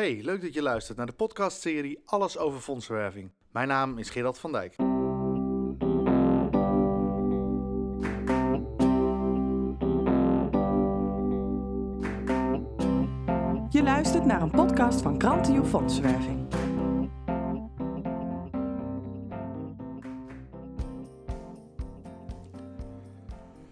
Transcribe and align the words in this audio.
Hey, 0.00 0.20
leuk 0.22 0.42
dat 0.42 0.54
je 0.54 0.62
luistert 0.62 0.96
naar 0.96 1.06
de 1.06 1.12
podcastserie 1.12 2.02
Alles 2.04 2.38
over 2.38 2.60
fondsenwerving. 2.60 3.30
Mijn 3.50 3.68
naam 3.68 3.98
is 3.98 4.10
Gerald 4.10 4.38
van 4.38 4.52
Dijk. 4.52 4.76
Je 13.70 13.82
luistert 13.82 14.24
naar 14.24 14.42
een 14.42 14.50
podcast 14.50 15.00
van 15.00 15.18
Krantio 15.18 15.64
Fondsenwerving. 15.64 16.48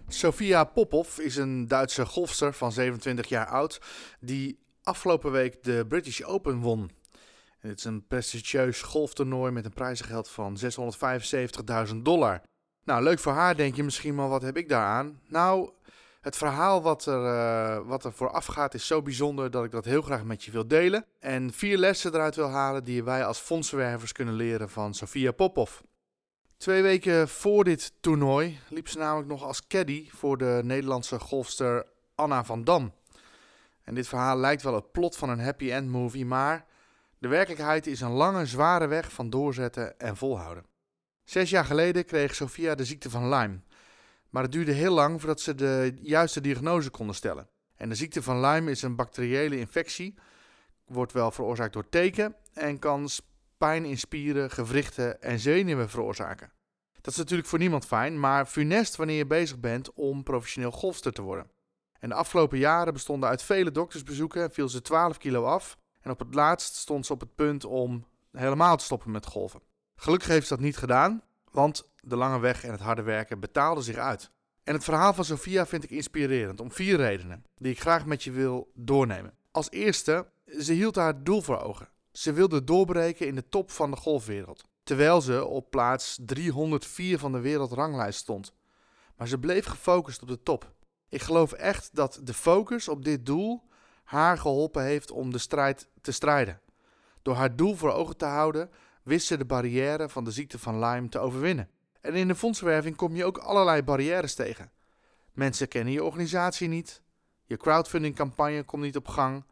Sofia 0.07 0.63
Popov 0.63 1.17
is 1.17 1.35
een 1.35 1.67
Duitse 1.67 2.05
golfster 2.05 2.53
van 2.53 2.71
27 2.71 3.29
jaar 3.29 3.47
oud 3.47 3.81
die 4.19 4.67
afgelopen 4.83 5.31
week 5.31 5.63
de 5.63 5.85
British 5.87 6.21
Open 6.21 6.59
won. 6.59 6.91
En 7.59 7.69
het 7.69 7.77
is 7.77 7.83
een 7.83 8.07
prestigieus 8.07 8.81
golftoernooi 8.81 9.51
met 9.51 9.65
een 9.65 9.73
prijzengeld 9.73 10.29
van 10.29 10.57
675.000 11.89 11.95
dollar. 11.95 12.41
Nou, 12.83 13.03
leuk 13.03 13.19
voor 13.19 13.33
haar 13.33 13.55
denk 13.55 13.75
je 13.75 13.83
misschien, 13.83 14.15
maar 14.15 14.29
wat 14.29 14.41
heb 14.41 14.57
ik 14.57 14.69
daaraan? 14.69 15.19
Nou, 15.27 15.69
het 16.21 16.37
verhaal 16.37 16.81
wat 16.81 17.05
er, 17.05 17.23
uh, 17.23 17.87
wat 17.87 18.05
er 18.05 18.13
vooraf 18.13 18.45
gaat 18.45 18.73
is 18.73 18.87
zo 18.87 19.01
bijzonder 19.01 19.51
dat 19.51 19.63
ik 19.63 19.71
dat 19.71 19.85
heel 19.85 20.01
graag 20.01 20.23
met 20.23 20.43
je 20.43 20.51
wil 20.51 20.67
delen. 20.67 21.05
En 21.19 21.53
vier 21.53 21.77
lessen 21.77 22.13
eruit 22.13 22.35
wil 22.35 22.49
halen 22.49 22.83
die 22.83 23.03
wij 23.03 23.25
als 23.25 23.39
fondsenwervers 23.39 24.11
kunnen 24.11 24.33
leren 24.33 24.69
van 24.69 24.93
Sofia 24.93 25.31
Popov. 25.31 25.79
Twee 26.57 26.81
weken 26.81 27.29
voor 27.29 27.63
dit 27.63 27.93
toernooi 27.99 28.59
liep 28.69 28.87
ze 28.87 28.97
namelijk 28.97 29.29
nog 29.29 29.43
als 29.43 29.67
caddy 29.67 30.09
voor 30.09 30.37
de 30.37 30.61
Nederlandse 30.63 31.19
golfster 31.19 31.85
Anna 32.15 32.43
van 32.43 32.63
Dam. 32.63 32.93
En 33.89 33.95
dit 33.95 34.07
verhaal 34.07 34.37
lijkt 34.37 34.61
wel 34.61 34.75
het 34.75 34.91
plot 34.91 35.17
van 35.17 35.29
een 35.29 35.39
happy 35.39 35.71
end 35.71 35.89
movie, 35.89 36.25
maar 36.25 36.65
de 37.17 37.27
werkelijkheid 37.27 37.87
is 37.87 38.01
een 38.01 38.11
lange, 38.11 38.45
zware 38.45 38.87
weg 38.87 39.11
van 39.11 39.29
doorzetten 39.29 39.99
en 39.99 40.17
volhouden. 40.17 40.65
Zes 41.23 41.49
jaar 41.49 41.65
geleden 41.65 42.05
kreeg 42.05 42.35
Sophia 42.35 42.75
de 42.75 42.85
ziekte 42.85 43.09
van 43.09 43.29
Lyme. 43.29 43.59
Maar 44.29 44.43
het 44.43 44.51
duurde 44.51 44.71
heel 44.71 44.93
lang 44.93 45.19
voordat 45.19 45.41
ze 45.41 45.55
de 45.55 45.93
juiste 46.01 46.41
diagnose 46.41 46.89
konden 46.89 47.15
stellen. 47.15 47.49
En 47.75 47.89
de 47.89 47.95
ziekte 47.95 48.23
van 48.23 48.39
Lyme 48.39 48.71
is 48.71 48.81
een 48.81 48.95
bacteriële 48.95 49.59
infectie, 49.59 50.15
wordt 50.85 51.11
wel 51.13 51.31
veroorzaakt 51.31 51.73
door 51.73 51.89
teken 51.89 52.35
en 52.53 52.79
kan 52.79 53.09
pijn 53.57 53.85
in 53.85 53.97
spieren, 53.97 54.51
gewrichten 54.51 55.21
en 55.21 55.39
zenuwen 55.39 55.89
veroorzaken. 55.89 56.51
Dat 57.01 57.11
is 57.11 57.19
natuurlijk 57.19 57.49
voor 57.49 57.59
niemand 57.59 57.85
fijn, 57.85 58.19
maar 58.19 58.45
funest 58.45 58.95
wanneer 58.95 59.17
je 59.17 59.25
bezig 59.25 59.59
bent 59.59 59.93
om 59.93 60.23
professioneel 60.23 60.71
golfster 60.71 61.13
te 61.13 61.21
worden. 61.21 61.57
En 61.99 62.09
de 62.09 62.15
afgelopen 62.15 62.57
jaren 62.57 62.93
bestonden 62.93 63.29
uit 63.29 63.41
vele 63.41 63.71
doktersbezoeken, 63.71 64.51
viel 64.51 64.69
ze 64.69 64.81
12 64.81 65.17
kilo 65.17 65.43
af 65.43 65.77
en 66.01 66.11
op 66.11 66.19
het 66.19 66.33
laatst 66.33 66.75
stond 66.75 67.05
ze 67.05 67.13
op 67.13 67.19
het 67.19 67.35
punt 67.35 67.65
om 67.65 68.05
helemaal 68.31 68.77
te 68.77 68.83
stoppen 68.83 69.11
met 69.11 69.25
golven. 69.25 69.61
Gelukkig 69.95 70.27
heeft 70.27 70.47
ze 70.47 70.53
dat 70.53 70.63
niet 70.63 70.77
gedaan, 70.77 71.21
want 71.51 71.89
de 72.01 72.15
lange 72.15 72.39
weg 72.39 72.63
en 72.63 72.71
het 72.71 72.79
harde 72.79 73.01
werken 73.01 73.39
betaalden 73.39 73.83
zich 73.83 73.95
uit. 73.95 74.31
En 74.63 74.73
het 74.73 74.83
verhaal 74.83 75.13
van 75.13 75.25
Sofia 75.25 75.65
vind 75.65 75.83
ik 75.83 75.89
inspirerend 75.89 76.59
om 76.59 76.71
vier 76.71 76.97
redenen, 76.97 77.43
die 77.57 77.71
ik 77.71 77.79
graag 77.79 78.05
met 78.05 78.23
je 78.23 78.31
wil 78.31 78.71
doornemen. 78.75 79.33
Als 79.51 79.71
eerste, 79.71 80.27
ze 80.59 80.73
hield 80.73 80.95
haar 80.95 81.23
doel 81.23 81.41
voor 81.41 81.59
ogen. 81.61 81.89
Ze 82.11 82.33
wilde 82.33 82.63
doorbreken 82.63 83.27
in 83.27 83.35
de 83.35 83.49
top 83.49 83.71
van 83.71 83.91
de 83.91 83.97
golfwereld, 83.97 84.63
terwijl 84.83 85.21
ze 85.21 85.45
op 85.45 85.69
plaats 85.69 86.19
304 86.25 87.19
van 87.19 87.31
de 87.31 87.39
wereldranglijst 87.39 88.19
stond. 88.19 88.53
Maar 89.15 89.27
ze 89.27 89.39
bleef 89.39 89.65
gefocust 89.65 90.21
op 90.21 90.27
de 90.27 90.43
top. 90.43 90.71
Ik 91.09 91.21
geloof 91.21 91.51
echt 91.51 91.95
dat 91.95 92.19
de 92.23 92.33
focus 92.33 92.87
op 92.87 93.05
dit 93.05 93.25
doel 93.25 93.63
haar 94.03 94.37
geholpen 94.37 94.83
heeft 94.83 95.11
om 95.11 95.31
de 95.31 95.37
strijd 95.37 95.87
te 96.01 96.11
strijden. 96.11 96.61
Door 97.21 97.35
haar 97.35 97.55
doel 97.55 97.75
voor 97.75 97.91
ogen 97.91 98.17
te 98.17 98.25
houden, 98.25 98.69
wist 99.03 99.27
ze 99.27 99.37
de 99.37 99.45
barrière 99.45 100.09
van 100.09 100.23
de 100.23 100.31
ziekte 100.31 100.59
van 100.59 100.79
Lyme 100.79 101.09
te 101.09 101.19
overwinnen. 101.19 101.69
En 102.01 102.13
in 102.13 102.27
de 102.27 102.35
fondsenwerving 102.35 102.95
kom 102.95 103.15
je 103.15 103.25
ook 103.25 103.37
allerlei 103.37 103.83
barrières 103.83 104.35
tegen. 104.35 104.71
Mensen 105.33 105.67
kennen 105.67 105.93
je 105.93 106.03
organisatie 106.03 106.67
niet, 106.67 107.01
je 107.45 107.57
crowdfundingcampagne 107.57 108.63
komt 108.63 108.83
niet 108.83 108.95
op 108.95 109.07
gang, 109.07 109.45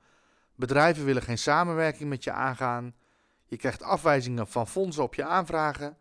bedrijven 0.56 1.06
willen 1.06 1.22
geen 1.22 1.38
samenwerking 1.38 2.09
met 2.09 2.23
je 2.23 2.31
aangaan, 2.31 2.96
je 3.46 3.57
krijgt 3.57 3.84
afwijzingen 3.84 4.47
van 4.47 4.67
fondsen 4.67 5.03
op 5.03 5.16
je 5.16 5.23
aanvragen, 5.23 5.97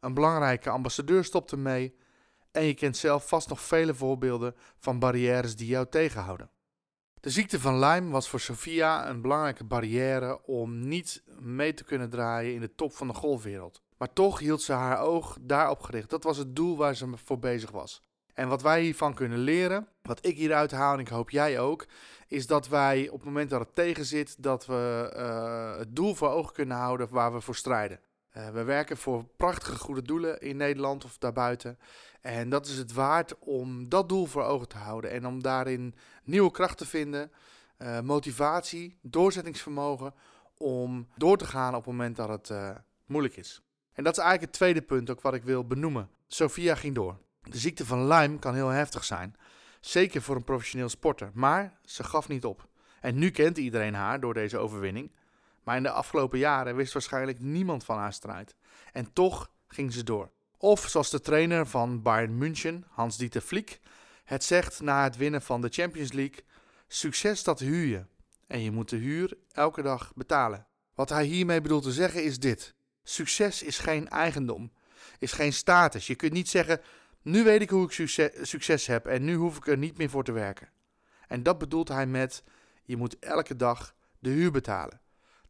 een 0.00 0.14
belangrijke 0.14 0.70
ambassadeur 0.70 1.24
stopt 1.24 1.52
ermee 1.52 1.96
en 2.56 2.64
je 2.64 2.74
kent 2.74 2.96
zelf 2.96 3.28
vast 3.28 3.48
nog 3.48 3.60
vele 3.60 3.94
voorbeelden 3.94 4.54
van 4.78 4.98
barrières 4.98 5.56
die 5.56 5.66
jou 5.66 5.86
tegenhouden. 5.88 6.50
De 7.20 7.30
ziekte 7.30 7.60
van 7.60 7.78
Lyme 7.78 8.10
was 8.10 8.28
voor 8.28 8.40
Sophia 8.40 9.08
een 9.08 9.20
belangrijke 9.20 9.64
barrière 9.64 10.44
om 10.44 10.88
niet 10.88 11.22
mee 11.40 11.74
te 11.74 11.84
kunnen 11.84 12.10
draaien 12.10 12.54
in 12.54 12.60
de 12.60 12.74
top 12.74 12.94
van 12.94 13.06
de 13.06 13.14
golfwereld. 13.14 13.82
Maar 13.98 14.12
toch 14.12 14.38
hield 14.38 14.62
ze 14.62 14.72
haar 14.72 15.00
oog 15.00 15.38
daarop 15.40 15.80
gericht. 15.80 16.10
Dat 16.10 16.24
was 16.24 16.36
het 16.36 16.56
doel 16.56 16.76
waar 16.76 16.96
ze 16.96 17.08
voor 17.24 17.38
bezig 17.38 17.70
was. 17.70 18.02
En 18.34 18.48
wat 18.48 18.62
wij 18.62 18.82
hiervan 18.82 19.14
kunnen 19.14 19.38
leren, 19.38 19.88
wat 20.02 20.26
ik 20.26 20.36
hieruit 20.36 20.70
haal 20.70 20.92
en 20.94 21.00
ik 21.00 21.08
hoop 21.08 21.30
jij 21.30 21.60
ook, 21.60 21.86
is 22.28 22.46
dat 22.46 22.68
wij 22.68 23.08
op 23.08 23.16
het 23.16 23.24
moment 23.24 23.50
dat 23.50 23.60
het 23.60 23.74
tegen 23.74 24.04
zit, 24.04 24.42
dat 24.42 24.66
we 24.66 25.12
uh, 25.16 25.78
het 25.78 25.96
doel 25.96 26.14
voor 26.14 26.28
ogen 26.28 26.52
kunnen 26.52 26.76
houden 26.76 27.08
waar 27.10 27.32
we 27.32 27.40
voor 27.40 27.56
strijden. 27.56 28.00
Uh, 28.36 28.48
we 28.48 28.62
werken 28.62 28.96
voor 28.96 29.24
prachtige 29.36 29.78
goede 29.78 30.02
doelen 30.02 30.40
in 30.40 30.56
Nederland 30.56 31.04
of 31.04 31.18
daarbuiten. 31.18 31.78
En 32.20 32.48
dat 32.48 32.66
is 32.66 32.76
het 32.76 32.92
waard 32.92 33.38
om 33.38 33.88
dat 33.88 34.08
doel 34.08 34.26
voor 34.26 34.42
ogen 34.42 34.68
te 34.68 34.76
houden 34.76 35.10
en 35.10 35.26
om 35.26 35.42
daarin 35.42 35.94
nieuwe 36.24 36.50
kracht 36.50 36.78
te 36.78 36.86
vinden, 36.86 37.32
uh, 37.78 38.00
motivatie, 38.00 38.98
doorzettingsvermogen 39.02 40.14
om 40.56 41.08
door 41.16 41.36
te 41.36 41.46
gaan 41.46 41.74
op 41.74 41.84
het 41.84 41.94
moment 41.94 42.16
dat 42.16 42.28
het 42.28 42.48
uh, 42.48 42.70
moeilijk 43.06 43.36
is. 43.36 43.62
En 43.92 44.04
dat 44.04 44.16
is 44.16 44.22
eigenlijk 44.22 44.50
het 44.50 44.60
tweede 44.60 44.82
punt 44.82 45.10
ook 45.10 45.20
wat 45.20 45.34
ik 45.34 45.44
wil 45.44 45.66
benoemen. 45.66 46.10
Sophia 46.26 46.74
ging 46.74 46.94
door. 46.94 47.18
De 47.42 47.58
ziekte 47.58 47.86
van 47.86 48.06
Lyme 48.06 48.38
kan 48.38 48.54
heel 48.54 48.68
heftig 48.68 49.04
zijn, 49.04 49.36
zeker 49.80 50.22
voor 50.22 50.36
een 50.36 50.44
professioneel 50.44 50.88
sporter, 50.88 51.30
maar 51.34 51.78
ze 51.84 52.04
gaf 52.04 52.28
niet 52.28 52.44
op. 52.44 52.68
En 53.00 53.18
nu 53.18 53.30
kent 53.30 53.58
iedereen 53.58 53.94
haar 53.94 54.20
door 54.20 54.34
deze 54.34 54.58
overwinning. 54.58 55.10
Maar 55.66 55.76
in 55.76 55.82
de 55.82 55.90
afgelopen 55.90 56.38
jaren 56.38 56.76
wist 56.76 56.92
waarschijnlijk 56.92 57.40
niemand 57.40 57.84
van 57.84 57.98
haar 57.98 58.12
strijd. 58.12 58.54
En 58.92 59.12
toch 59.12 59.50
ging 59.66 59.92
ze 59.92 60.02
door. 60.02 60.30
Of 60.58 60.88
zoals 60.88 61.10
de 61.10 61.20
trainer 61.20 61.66
van 61.66 62.02
Bayern 62.02 62.38
München, 62.38 62.84
Hans-Dieter 62.88 63.40
Flick, 63.40 63.80
het 64.24 64.44
zegt 64.44 64.80
na 64.80 65.02
het 65.02 65.16
winnen 65.16 65.42
van 65.42 65.60
de 65.60 65.68
Champions 65.68 66.12
League: 66.12 66.44
succes 66.88 67.44
dat 67.44 67.60
huur 67.60 67.86
je. 67.86 68.04
En 68.46 68.60
je 68.60 68.70
moet 68.70 68.88
de 68.88 68.96
huur 68.96 69.36
elke 69.52 69.82
dag 69.82 70.12
betalen. 70.14 70.66
Wat 70.94 71.08
hij 71.08 71.24
hiermee 71.24 71.60
bedoelt 71.60 71.82
te 71.82 71.92
zeggen 71.92 72.24
is 72.24 72.38
dit: 72.38 72.74
succes 73.02 73.62
is 73.62 73.78
geen 73.78 74.08
eigendom, 74.08 74.72
is 75.18 75.32
geen 75.32 75.52
status. 75.52 76.06
Je 76.06 76.14
kunt 76.14 76.32
niet 76.32 76.48
zeggen: 76.48 76.80
nu 77.22 77.44
weet 77.44 77.60
ik 77.60 77.70
hoe 77.70 77.84
ik 77.84 77.92
succes, 77.92 78.30
succes 78.50 78.86
heb 78.86 79.06
en 79.06 79.24
nu 79.24 79.34
hoef 79.34 79.56
ik 79.56 79.66
er 79.66 79.78
niet 79.78 79.98
meer 79.98 80.10
voor 80.10 80.24
te 80.24 80.32
werken. 80.32 80.68
En 81.28 81.42
dat 81.42 81.58
bedoelt 81.58 81.88
hij 81.88 82.06
met: 82.06 82.44
je 82.84 82.96
moet 82.96 83.18
elke 83.18 83.56
dag 83.56 83.94
de 84.18 84.30
huur 84.30 84.50
betalen. 84.50 85.04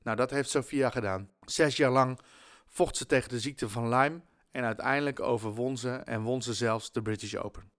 Nou, 0.07 0.19
dat 0.19 0.31
heeft 0.31 0.51
Sophia 0.51 0.91
gedaan. 0.91 1.31
Zes 1.41 1.77
jaar 1.77 1.91
lang 1.91 2.19
vocht 2.67 2.97
ze 2.97 3.07
tegen 3.07 3.29
de 3.29 3.41
ziekte 3.41 3.69
van 3.69 3.89
Lyme 3.89 4.21
en 4.51 4.65
uiteindelijk 4.65 5.21
overwon 5.21 5.77
ze 5.77 5.91
en 5.91 6.23
won 6.23 6.43
ze 6.43 6.55
zelfs 6.55 6.93
de 6.93 7.03
British 7.03 7.35
Open. 7.35 7.71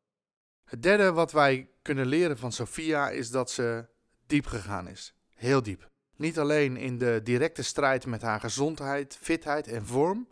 Het 0.64 0.84
derde 0.84 1.12
wat 1.12 1.32
wij 1.32 1.70
kunnen 1.82 2.06
leren 2.06 2.38
van 2.38 2.52
Sophia 2.52 3.10
is 3.10 3.30
dat 3.30 3.52
ze 3.52 3.86
diep 4.26 4.46
gegaan 4.46 4.88
is. 4.88 5.14
Heel 5.36 5.64
diep. 5.64 5.90
Niet 6.16 6.40
alleen 6.40 6.78
in 6.78 6.98
de 6.98 7.22
directe 7.24 7.64
strijd 7.64 8.06
met 8.06 8.22
haar 8.22 8.40
gezondheid, 8.40 9.18
fitheid 9.22 9.68
en 9.68 9.86
vorm, 9.86 10.28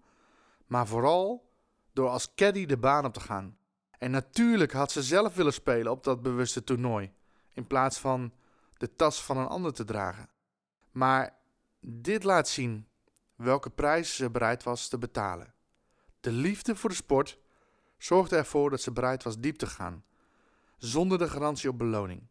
maar 0.66 0.88
vooral 0.88 1.52
door 1.94 2.10
als 2.10 2.34
caddy 2.34 2.66
de 2.66 2.78
baan 2.78 3.06
op 3.06 3.14
te 3.14 3.20
gaan. 3.20 3.58
En 3.98 4.12
natuurlijk 4.12 4.72
had 4.72 4.92
ze 4.92 5.04
zelf 5.04 5.36
willen 5.36 5.54
spelen 5.54 5.92
op 5.92 6.04
dat 6.04 6.22
bewuste 6.22 6.64
toernooi, 6.64 7.14
in 7.54 7.68
plaats 7.68 8.00
van 8.00 8.34
de 8.78 8.96
tas 8.96 9.24
van 9.24 9.38
een 9.38 9.48
ander 9.48 9.74
te 9.74 9.84
dragen. 9.84 10.30
Maar 10.92 11.35
dit 11.88 12.24
laat 12.24 12.48
zien 12.48 12.88
welke 13.36 13.70
prijs 13.70 14.16
ze 14.16 14.30
bereid 14.30 14.64
was 14.64 14.88
te 14.88 14.98
betalen. 14.98 15.54
De 16.20 16.32
liefde 16.32 16.76
voor 16.76 16.90
de 16.90 16.96
sport 16.96 17.40
zorgde 17.98 18.36
ervoor 18.36 18.70
dat 18.70 18.82
ze 18.82 18.92
bereid 18.92 19.24
was 19.24 19.40
diep 19.40 19.58
te 19.58 19.68
gaan, 19.68 20.04
zonder 20.78 21.18
de 21.18 21.30
garantie 21.30 21.70
op 21.70 21.78
beloning. 21.78 22.28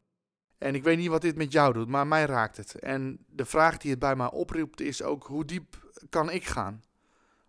En 0.59 0.75
ik 0.75 0.83
weet 0.83 0.99
niet 0.99 1.09
wat 1.09 1.23
dit 1.23 1.37
met 1.37 1.53
jou 1.53 1.73
doet, 1.73 1.89
maar 1.89 2.07
mij 2.07 2.25
raakt 2.25 2.57
het. 2.57 2.75
En 2.75 3.25
de 3.27 3.45
vraag 3.45 3.79
die 3.79 3.91
het 3.91 3.99
bij 3.99 4.17
mij 4.17 4.31
oproept 4.31 4.81
is 4.81 5.03
ook: 5.03 5.27
hoe 5.27 5.45
diep 5.45 5.93
kan 6.09 6.31
ik 6.31 6.45
gaan? 6.45 6.85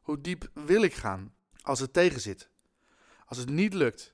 Hoe 0.01 0.21
diep 0.21 0.49
wil 0.53 0.81
ik 0.81 0.93
gaan 0.93 1.33
als 1.61 1.79
het 1.79 1.93
tegenzit? 1.93 2.49
Als 3.25 3.37
het 3.37 3.49
niet 3.49 3.73
lukt? 3.73 4.13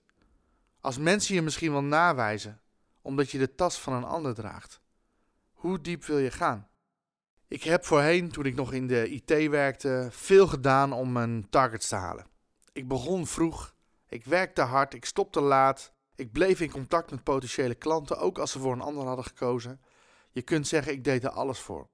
Als 0.80 0.98
mensen 0.98 1.36
je 1.36 1.42
misschien 1.42 1.72
wel 1.72 1.84
nawijzen 1.84 2.62
omdat 3.02 3.32
je 3.32 3.38
de 3.38 3.56
tas 3.56 3.80
van 3.80 3.94
een 3.94 4.04
ander 4.04 4.34
draagt? 4.34 4.82
Hoe 5.52 5.82
diep 5.82 6.06
wil 6.06 6.18
je 6.18 6.32
gaan? 6.32 6.71
Ik 7.52 7.64
heb 7.64 7.86
voorheen, 7.86 8.32
toen 8.32 8.46
ik 8.46 8.56
nog 8.56 8.74
in 8.74 8.88
de 8.88 9.10
IT 9.10 9.50
werkte, 9.50 10.08
veel 10.12 10.48
gedaan 10.48 10.94
om 10.94 11.12
mijn 11.12 11.50
targets 11.50 11.88
te 11.88 11.96
halen. 11.96 12.28
Ik 12.74 12.88
begon 12.88 13.28
vroeg, 13.28 13.76
ik 14.08 14.26
werkte 14.26 14.62
hard, 14.62 14.94
ik 14.94 15.06
stopte 15.06 15.42
laat, 15.42 15.94
ik 16.16 16.32
bleef 16.32 16.60
in 16.60 16.72
contact 16.72 17.12
met 17.12 17.24
potentiële 17.24 17.76
klanten, 17.76 18.18
ook 18.18 18.38
als 18.38 18.52
ze 18.52 18.60
voor 18.60 18.74
een 18.74 18.82
ander 18.82 19.06
hadden 19.06 19.26
gekozen. 19.26 19.82
Je 20.30 20.42
kunt 20.42 20.68
zeggen, 20.68 20.92
ik 20.92 21.04
deed 21.04 21.24
er 21.24 21.30
alles 21.30 21.60
voor. 21.60 21.90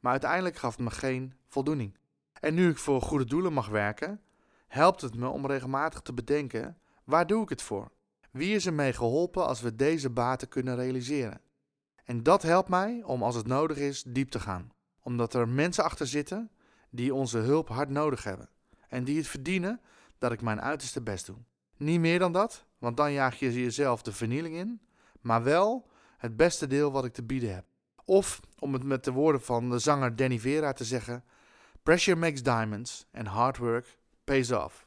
maar 0.00 0.12
uiteindelijk 0.12 0.56
gaf 0.56 0.76
het 0.76 0.84
me 0.84 0.90
geen 0.90 1.34
voldoening. 1.48 1.98
En 2.40 2.54
nu 2.54 2.70
ik 2.70 2.78
voor 2.78 3.02
goede 3.02 3.24
doelen 3.24 3.52
mag 3.52 3.68
werken, 3.68 4.20
helpt 4.66 5.00
het 5.00 5.16
me 5.16 5.28
om 5.28 5.46
regelmatig 5.46 6.00
te 6.00 6.12
bedenken: 6.12 6.78
waar 7.04 7.26
doe 7.26 7.42
ik 7.42 7.48
het 7.48 7.62
voor? 7.62 7.90
Wie 8.30 8.54
is 8.54 8.66
er 8.66 8.74
mee 8.74 8.92
geholpen 8.92 9.46
als 9.46 9.60
we 9.60 9.76
deze 9.76 10.10
baten 10.10 10.48
kunnen 10.48 10.76
realiseren? 10.76 11.40
En 12.04 12.22
dat 12.22 12.42
helpt 12.42 12.68
mij 12.68 13.02
om 13.04 13.22
als 13.22 13.34
het 13.34 13.46
nodig 13.46 13.76
is 13.76 14.02
diep 14.02 14.30
te 14.30 14.40
gaan, 14.40 14.72
omdat 15.02 15.34
er 15.34 15.48
mensen 15.48 15.84
achter 15.84 16.06
zitten 16.06 16.50
die 16.90 17.14
onze 17.14 17.38
hulp 17.38 17.68
hard 17.68 17.88
nodig 17.88 18.24
hebben 18.24 18.48
en 18.88 19.04
die 19.04 19.16
het 19.16 19.26
verdienen 19.26 19.80
dat 20.18 20.32
ik 20.32 20.42
mijn 20.42 20.60
uiterste 20.60 21.02
best 21.02 21.26
doe. 21.26 21.36
Niet 21.76 22.00
meer 22.00 22.18
dan 22.18 22.32
dat, 22.32 22.64
want 22.78 22.96
dan 22.96 23.12
jaag 23.12 23.38
je 23.38 23.52
jezelf 23.52 24.02
de 24.02 24.12
vernieling 24.12 24.56
in, 24.56 24.80
maar 25.20 25.42
wel 25.42 25.88
het 26.16 26.36
beste 26.36 26.66
deel 26.66 26.92
wat 26.92 27.04
ik 27.04 27.12
te 27.12 27.22
bieden 27.22 27.54
heb. 27.54 27.64
Of, 28.04 28.40
om 28.58 28.72
het 28.72 28.84
met 28.84 29.04
de 29.04 29.12
woorden 29.12 29.42
van 29.42 29.70
de 29.70 29.78
zanger 29.78 30.16
Danny 30.16 30.38
Vera 30.38 30.72
te 30.72 30.84
zeggen: 30.84 31.24
Pressure 31.82 32.16
makes 32.16 32.42
diamonds 32.42 33.06
and 33.12 33.26
hard 33.26 33.56
work 33.56 33.98
pays 34.24 34.52
off. 34.52 34.86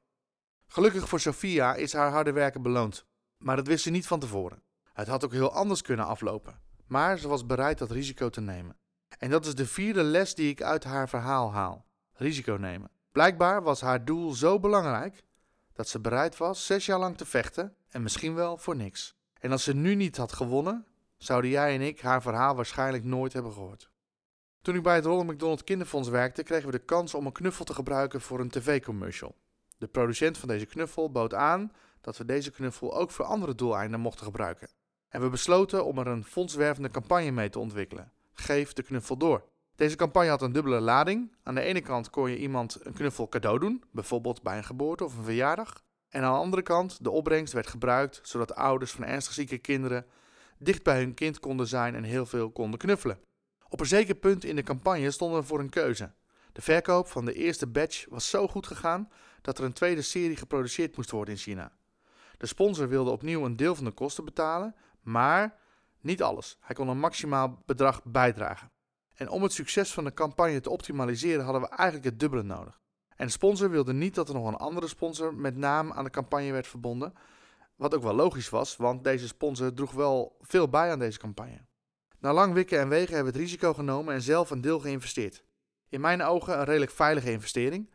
Gelukkig 0.68 1.10
voor 1.10 1.20
Sophia 1.20 1.74
is 1.76 1.94
haar 1.94 2.12
harde 2.12 2.32
werken 2.32 2.62
beloond, 2.62 3.06
maar 3.38 3.56
dat 3.56 3.68
wist 3.68 3.84
ze 3.84 3.90
niet 3.90 4.08
van 4.08 4.20
tevoren. 4.20 4.64
Het 4.94 5.08
had 5.08 5.26
ook 5.26 5.32
heel 5.32 5.52
anders 5.52 5.82
kunnen 5.82 6.06
aflopen, 6.06 6.60
maar 6.88 7.18
ze 7.18 7.28
was 7.28 7.46
bereid 7.46 7.78
dat 7.78 7.92
risico 7.92 8.30
te 8.30 8.42
nemen. 8.42 8.78
En 9.18 9.30
dat 9.30 9.46
is 9.46 9.56
de 9.56 9.66
vierde 9.66 10.04
les 10.04 10.36
die 10.36 10.50
ik 10.50 10.62
uit 10.62 10.84
haar 10.84 11.10
verhaal 11.10 11.54
haal: 11.54 11.86
risico 12.13 12.54
nemen. 12.54 12.90
Blijkbaar 13.12 13.63
was 13.63 13.81
haar 13.81 14.06
doel 14.06 14.34
zo 14.34 14.60
belangrijk 14.60 15.24
dat 15.74 15.88
ze 15.88 16.00
bereid 16.00 16.38
was 16.38 16.66
zes 16.66 16.86
jaar 16.86 17.00
lang 17.00 17.18
te 17.18 17.25
vechten 17.25 17.75
en 17.90 18.04
misschien 18.04 18.34
wel 18.34 18.57
voor 18.57 18.75
niks. 18.75 19.16
En 19.40 19.52
als 19.52 19.63
ze 19.63 19.74
nu 19.74 19.96
niet 19.96 20.18
had 20.18 20.34
gewonnen, 20.34 20.86
zouden 21.18 21.50
jij 21.50 21.75
en 21.75 21.81
ik 21.81 22.02
haar 22.02 22.22
verhaal 22.22 22.56
waarschijnlijk 22.56 23.04
nooit 23.04 23.34
hebben 23.34 23.54
gehoord. 23.54 23.90
Toen 24.62 24.75
ik 24.75 24.84
bij 24.84 24.96
het 24.96 25.06
Ronald 25.06 25.28
McDonald 25.28 25.63
Kinderfonds 25.63 26.10
werkte, 26.10 26.44
kregen 26.44 26.66
we 26.66 26.78
de 26.78 26.86
kans 26.86 27.13
om 27.13 27.25
een 27.25 27.31
knuffel 27.31 27.66
te 27.66 27.74
gebruiken 27.74 28.22
voor 28.22 28.40
een 28.40 28.50
tv-commercial. 28.50 29.36
De 29.78 29.88
producent 29.88 30.38
van 30.38 30.48
deze 30.48 30.66
knuffel 30.66 31.12
bood 31.12 31.34
aan 31.34 31.72
dat 32.01 32.18
we 32.18 32.25
deze 32.25 32.51
knuffel 32.51 32.98
ook 32.98 33.12
voor 33.12 33.25
andere 33.25 33.56
doeleinden 33.56 34.00
mochten 34.00 34.25
gebruiken. 34.25 34.69
En 35.10 35.22
we 35.22 35.30
besloten 35.30 35.86
om 35.86 35.98
er 35.98 36.08
een 36.08 36.24
fondswervende 36.24 36.90
campagne 36.90 37.31
mee 37.31 37.50
te 37.50 37.60
ontwikkelen. 37.60 38.12
Geef 38.36 38.74
de 38.74 38.84
knuffel 38.84 39.18
door. 39.18 39.44
Deze 39.76 39.96
campagne 39.96 40.30
had 40.30 40.42
een 40.42 40.52
dubbele 40.52 40.80
lading. 40.80 41.36
Aan 41.44 41.56
de 41.56 41.62
ene 41.62 41.82
kant 41.82 42.10
kon 42.10 42.30
je 42.30 42.38
iemand 42.38 42.86
een 42.86 42.94
knuffel 42.94 43.30
cadeau 43.30 43.60
doen, 43.60 43.84
bijvoorbeeld 43.92 44.42
bij 44.42 44.58
een 44.58 44.64
geboorte 44.64 45.04
of 45.04 45.18
een 45.18 45.24
verjaardag. 45.24 45.84
En 46.10 46.24
aan 46.24 46.34
de 46.34 46.40
andere 46.40 46.62
kant, 46.62 47.04
de 47.04 47.12
opbrengst 47.12 47.54
werd 47.54 47.68
gebruikt 47.68 48.20
zodat 48.24 48.56
ouders 48.56 48.92
van 48.92 49.04
ernstig 49.04 49.34
zieke 49.34 49.58
kinderen 49.58 50.06
dicht 50.58 50.84
bij 50.84 50.98
hun 50.98 51.14
kind 51.14 51.40
konden 51.40 51.68
zijn 51.68 51.96
en 51.96 52.04
heel 52.04 52.26
veel 52.26 52.52
konden 52.52 52.80
knuffelen. 52.80 53.20
Op 53.70 53.80
een 53.80 53.86
zeker 53.86 54.16
punt 54.16 54.44
in 54.44 54.56
de 54.56 54.64
campagne 54.64 55.12
stonden 55.12 55.40
we 55.40 55.46
voor 55.46 55.60
een 55.60 55.70
keuze. 55.70 56.14
De 56.52 56.62
verkoop 56.62 57.08
van 57.08 57.26
de 57.26 57.34
eerste 57.34 57.68
batch 57.68 58.06
was 58.10 58.30
zo 58.30 58.48
goed 58.48 58.68
gegaan 58.68 59.10
dat 59.42 59.58
er 59.58 59.64
een 59.64 59.74
tweede 59.74 60.02
serie 60.02 60.36
geproduceerd 60.36 60.96
moest 60.96 61.12
worden 61.12 61.34
in 61.34 61.40
China. 61.40 61.72
De 62.38 62.46
sponsor 62.46 62.90
wilde 62.90 63.12
opnieuw 63.12 63.46
een 63.46 63.56
deel 63.56 63.76
van 63.76 63.86
de 63.86 63.92
kosten 63.92 64.26
betalen, 64.26 64.76
maar 65.02 65.58
niet 66.06 66.24
alles. 66.24 66.57
Hij 66.60 66.75
kon 66.75 66.88
een 66.88 67.00
maximaal 67.00 67.63
bedrag 67.66 68.04
bijdragen. 68.04 68.72
En 69.13 69.30
om 69.30 69.44
het 69.44 69.54
succes 69.54 69.94
van 69.94 70.04
de 70.04 70.13
campagne 70.13 70.62
te 70.62 70.69
optimaliseren 70.69 71.44
hadden 71.44 71.62
we 71.62 71.68
eigenlijk 71.68 72.10
het 72.10 72.19
dubbele 72.19 72.44
nodig. 72.44 72.80
En 73.16 73.25
de 73.25 73.31
sponsor 73.31 73.69
wilde 73.69 73.94
niet 73.94 74.16
dat 74.16 74.28
er 74.28 74.36
nog 74.36 74.48
een 74.48 74.56
andere 74.56 74.88
sponsor 74.88 75.36
met 75.36 75.56
naam 75.56 75.92
aan 75.92 76.04
de 76.04 76.10
campagne 76.10 76.52
werd 76.52 76.68
verbonden, 76.68 77.13
wat 77.75 77.96
ook 77.96 78.04
wel 78.04 78.13
logisch 78.13 78.50
was, 78.50 78.75
want 78.75 79.04
deze 79.04 79.28
sponsor 79.28 79.74
droeg 79.74 79.92
wel 79.92 80.38
veel 80.42 80.69
bij 80.69 80.92
aan 80.92 81.00
deze 81.00 81.19
campagne. 81.19 81.66
Na 82.19 82.34
lang 82.34 82.54
wikken 82.54 82.80
en 82.80 82.90
wegen 82.90 83.13
hebben 83.13 83.34
we 83.34 83.40
het 83.40 83.48
risico 83.48 83.74
genomen 83.74 84.13
en 84.13 84.22
zelf 84.22 84.50
een 84.50 84.62
deel 84.62 84.80
geïnvesteerd. 84.80 85.44
In 85.90 86.01
mijn 86.01 86.22
ogen 86.24 86.58
een 86.58 86.66
redelijk 86.66 86.92
veilige 86.92 87.31
investering, 87.31 87.92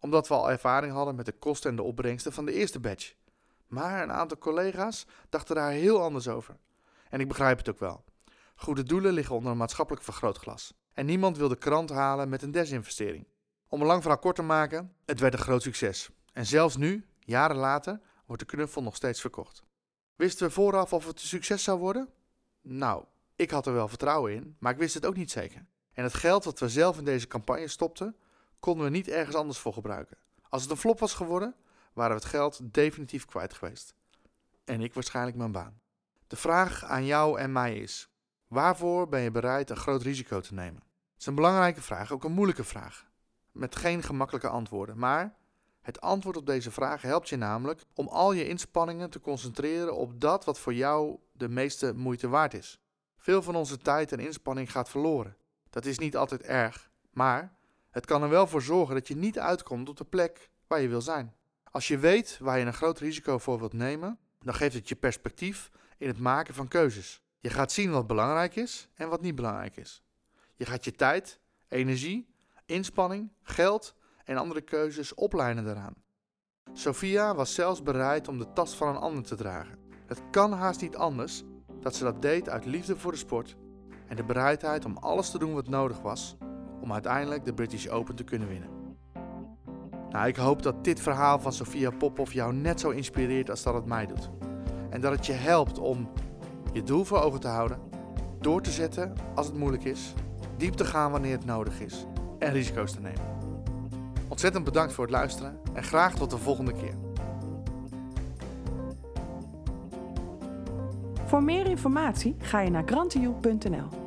omdat 0.00 0.28
we 0.28 0.34
al 0.34 0.50
ervaring 0.50 0.92
hadden 0.92 1.14
met 1.14 1.26
de 1.26 1.32
kosten 1.32 1.70
en 1.70 1.76
de 1.76 1.82
opbrengsten 1.82 2.32
van 2.32 2.44
de 2.44 2.52
eerste 2.52 2.80
batch. 2.80 3.14
Maar 3.66 4.02
een 4.02 4.12
aantal 4.12 4.38
collega's 4.38 5.06
dachten 5.28 5.54
daar 5.54 5.70
heel 5.70 6.02
anders 6.02 6.28
over. 6.28 6.56
En 7.10 7.20
ik 7.20 7.28
begrijp 7.28 7.58
het 7.58 7.68
ook 7.68 7.78
wel. 7.78 8.04
Goede 8.54 8.82
doelen 8.82 9.12
liggen 9.12 9.34
onder 9.34 9.50
een 9.50 9.56
maatschappelijk 9.56 10.04
vergrootglas. 10.04 10.74
En 10.92 11.06
niemand 11.06 11.36
wil 11.36 11.48
de 11.48 11.56
krant 11.56 11.90
halen 11.90 12.28
met 12.28 12.42
een 12.42 12.50
desinvestering. 12.50 13.26
Om 13.68 13.80
een 13.80 13.86
lang 13.86 14.00
verhaal 14.00 14.20
kort 14.20 14.36
te 14.36 14.42
maken, 14.42 14.94
het 15.04 15.20
werd 15.20 15.32
een 15.32 15.38
groot 15.38 15.62
succes. 15.62 16.10
En 16.32 16.46
zelfs 16.46 16.76
nu, 16.76 17.06
jaren 17.18 17.56
later, 17.56 18.00
wordt 18.26 18.42
de 18.42 18.48
knuffel 18.48 18.82
nog 18.82 18.96
steeds 18.96 19.20
verkocht. 19.20 19.62
Wisten 20.16 20.46
we 20.46 20.52
vooraf 20.52 20.92
of 20.92 21.06
het 21.06 21.20
een 21.20 21.26
succes 21.26 21.62
zou 21.62 21.78
worden? 21.78 22.08
Nou, 22.60 23.04
ik 23.36 23.50
had 23.50 23.66
er 23.66 23.72
wel 23.72 23.88
vertrouwen 23.88 24.32
in, 24.32 24.56
maar 24.58 24.72
ik 24.72 24.78
wist 24.78 24.94
het 24.94 25.06
ook 25.06 25.16
niet 25.16 25.30
zeker. 25.30 25.66
En 25.92 26.04
het 26.04 26.14
geld 26.14 26.42
dat 26.42 26.58
we 26.58 26.68
zelf 26.68 26.98
in 26.98 27.04
deze 27.04 27.26
campagne 27.26 27.68
stopten, 27.68 28.16
konden 28.58 28.84
we 28.84 28.90
niet 28.90 29.08
ergens 29.08 29.36
anders 29.36 29.58
voor 29.58 29.72
gebruiken. 29.72 30.16
Als 30.48 30.62
het 30.62 30.70
een 30.70 30.76
flop 30.76 30.98
was 30.98 31.14
geworden, 31.14 31.54
waren 31.92 32.16
we 32.16 32.22
het 32.22 32.30
geld 32.30 32.60
definitief 32.62 33.24
kwijt 33.24 33.54
geweest. 33.54 33.94
En 34.64 34.80
ik 34.80 34.94
waarschijnlijk 34.94 35.36
mijn 35.36 35.52
baan. 35.52 35.79
De 36.30 36.36
vraag 36.36 36.84
aan 36.84 37.04
jou 37.04 37.38
en 37.38 37.52
mij 37.52 37.76
is: 37.76 38.10
waarvoor 38.46 39.08
ben 39.08 39.20
je 39.20 39.30
bereid 39.30 39.70
een 39.70 39.76
groot 39.76 40.02
risico 40.02 40.40
te 40.40 40.54
nemen? 40.54 40.82
Het 40.82 41.20
is 41.20 41.26
een 41.26 41.34
belangrijke 41.34 41.82
vraag, 41.82 42.12
ook 42.12 42.24
een 42.24 42.32
moeilijke 42.32 42.64
vraag. 42.64 43.06
Met 43.52 43.76
geen 43.76 44.02
gemakkelijke 44.02 44.48
antwoorden, 44.48 44.98
maar 44.98 45.36
het 45.80 46.00
antwoord 46.00 46.36
op 46.36 46.46
deze 46.46 46.70
vraag 46.70 47.02
helpt 47.02 47.28
je 47.28 47.36
namelijk 47.36 47.84
om 47.94 48.08
al 48.08 48.32
je 48.32 48.48
inspanningen 48.48 49.10
te 49.10 49.20
concentreren 49.20 49.96
op 49.96 50.20
dat 50.20 50.44
wat 50.44 50.58
voor 50.58 50.74
jou 50.74 51.18
de 51.32 51.48
meeste 51.48 51.94
moeite 51.94 52.28
waard 52.28 52.54
is. 52.54 52.80
Veel 53.16 53.42
van 53.42 53.56
onze 53.56 53.78
tijd 53.78 54.12
en 54.12 54.18
inspanning 54.18 54.72
gaat 54.72 54.88
verloren. 54.88 55.36
Dat 55.70 55.84
is 55.84 55.98
niet 55.98 56.16
altijd 56.16 56.42
erg, 56.42 56.90
maar 57.12 57.56
het 57.90 58.06
kan 58.06 58.22
er 58.22 58.28
wel 58.28 58.46
voor 58.46 58.62
zorgen 58.62 58.94
dat 58.94 59.08
je 59.08 59.16
niet 59.16 59.38
uitkomt 59.38 59.88
op 59.88 59.96
de 59.96 60.04
plek 60.04 60.50
waar 60.66 60.80
je 60.80 60.88
wil 60.88 61.02
zijn. 61.02 61.34
Als 61.70 61.88
je 61.88 61.98
weet 61.98 62.38
waar 62.40 62.58
je 62.58 62.66
een 62.66 62.74
groot 62.74 62.98
risico 62.98 63.38
voor 63.38 63.58
wilt 63.58 63.72
nemen, 63.72 64.18
dan 64.38 64.54
geeft 64.54 64.74
het 64.74 64.88
je 64.88 64.96
perspectief 64.96 65.70
in 66.00 66.08
het 66.08 66.18
maken 66.18 66.54
van 66.54 66.68
keuzes. 66.68 67.22
Je 67.38 67.50
gaat 67.50 67.72
zien 67.72 67.90
wat 67.90 68.06
belangrijk 68.06 68.56
is 68.56 68.88
en 68.94 69.08
wat 69.08 69.20
niet 69.20 69.34
belangrijk 69.34 69.76
is. 69.76 70.02
Je 70.56 70.66
gaat 70.66 70.84
je 70.84 70.92
tijd, 70.92 71.40
energie, 71.68 72.34
inspanning, 72.66 73.32
geld 73.42 73.94
en 74.24 74.36
andere 74.36 74.60
keuzes 74.60 75.14
opleiden 75.14 75.64
daaraan. 75.64 75.94
Sophia 76.72 77.34
was 77.34 77.54
zelfs 77.54 77.82
bereid 77.82 78.28
om 78.28 78.38
de 78.38 78.52
tas 78.52 78.76
van 78.76 78.88
een 78.88 78.96
ander 78.96 79.22
te 79.22 79.34
dragen. 79.34 79.78
Het 80.06 80.22
kan 80.30 80.52
haast 80.52 80.80
niet 80.80 80.96
anders 80.96 81.42
dat 81.80 81.94
ze 81.94 82.04
dat 82.04 82.22
deed 82.22 82.48
uit 82.48 82.64
liefde 82.64 82.96
voor 82.96 83.12
de 83.12 83.18
sport 83.18 83.56
en 84.08 84.16
de 84.16 84.24
bereidheid 84.24 84.84
om 84.84 84.96
alles 84.96 85.30
te 85.30 85.38
doen 85.38 85.54
wat 85.54 85.68
nodig 85.68 86.00
was 86.00 86.36
om 86.80 86.92
uiteindelijk 86.92 87.44
de 87.44 87.54
British 87.54 87.86
Open 87.86 88.14
te 88.14 88.24
kunnen 88.24 88.48
winnen. 88.48 88.70
Nou, 90.10 90.26
ik 90.26 90.36
hoop 90.36 90.62
dat 90.62 90.84
dit 90.84 91.00
verhaal 91.00 91.38
van 91.38 91.52
Sofia 91.52 91.90
Popov 91.90 92.32
jou 92.32 92.54
net 92.54 92.80
zo 92.80 92.90
inspireert 92.90 93.50
als 93.50 93.62
dat 93.62 93.74
het 93.74 93.86
mij 93.86 94.06
doet. 94.06 94.30
En 94.90 95.00
dat 95.00 95.12
het 95.12 95.26
je 95.26 95.32
helpt 95.32 95.78
om 95.78 96.08
je 96.72 96.82
doel 96.82 97.04
voor 97.04 97.20
ogen 97.20 97.40
te 97.40 97.48
houden, 97.48 97.78
door 98.40 98.62
te 98.62 98.70
zetten 98.70 99.12
als 99.34 99.46
het 99.46 99.56
moeilijk 99.56 99.84
is, 99.84 100.14
diep 100.56 100.74
te 100.74 100.84
gaan 100.84 101.10
wanneer 101.10 101.32
het 101.32 101.44
nodig 101.44 101.80
is 101.80 102.06
en 102.38 102.52
risico's 102.52 102.92
te 102.92 103.00
nemen. 103.00 103.38
Ontzettend 104.28 104.64
bedankt 104.64 104.92
voor 104.92 105.04
het 105.04 105.12
luisteren 105.12 105.58
en 105.72 105.82
graag 105.82 106.14
tot 106.14 106.30
de 106.30 106.38
volgende 106.38 106.72
keer. 106.72 106.94
Voor 111.26 111.42
meer 111.42 111.66
informatie 111.66 112.36
ga 112.38 112.60
je 112.60 112.70
naar 112.70 112.82
grantioe.nl. 112.86 113.99